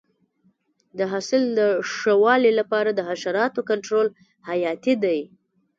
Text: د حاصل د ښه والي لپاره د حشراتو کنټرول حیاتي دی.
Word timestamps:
د 0.97 0.99
حاصل 1.11 1.43
د 1.59 1.61
ښه 1.95 2.13
والي 2.23 2.51
لپاره 2.59 2.89
د 2.93 2.99
حشراتو 3.09 3.61
کنټرول 3.69 4.07
حیاتي 4.49 4.93
دی. 5.03 5.19